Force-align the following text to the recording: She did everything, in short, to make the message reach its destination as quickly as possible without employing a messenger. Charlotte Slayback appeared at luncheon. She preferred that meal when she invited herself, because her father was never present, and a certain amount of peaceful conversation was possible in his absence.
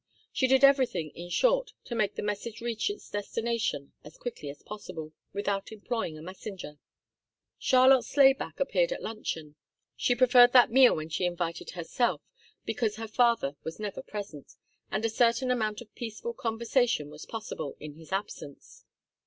She 0.31 0.47
did 0.47 0.63
everything, 0.63 1.11
in 1.11 1.29
short, 1.29 1.73
to 1.83 1.93
make 1.93 2.15
the 2.15 2.23
message 2.23 2.59
reach 2.59 2.89
its 2.89 3.07
destination 3.07 3.93
as 4.03 4.17
quickly 4.17 4.49
as 4.49 4.63
possible 4.63 5.13
without 5.31 5.71
employing 5.71 6.17
a 6.17 6.23
messenger. 6.23 6.79
Charlotte 7.59 8.01
Slayback 8.01 8.59
appeared 8.59 8.91
at 8.91 9.03
luncheon. 9.03 9.57
She 9.95 10.15
preferred 10.15 10.53
that 10.53 10.71
meal 10.71 10.95
when 10.95 11.09
she 11.09 11.25
invited 11.25 11.69
herself, 11.77 12.21
because 12.65 12.95
her 12.95 13.07
father 13.07 13.55
was 13.63 13.79
never 13.79 14.01
present, 14.01 14.55
and 14.89 15.05
a 15.05 15.07
certain 15.07 15.51
amount 15.51 15.81
of 15.81 15.93
peaceful 15.93 16.33
conversation 16.33 17.11
was 17.11 17.27
possible 17.27 17.75
in 17.79 17.93
his 17.93 18.11
absence. 18.11 18.83